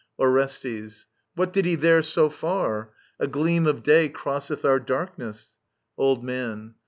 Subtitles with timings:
[0.17, 1.05] Orestes.
[1.35, 2.89] What did he there so far?—
[3.21, 5.53] ^A gleam of day Crosseth our darkness.
[5.95, 6.73] Old Man.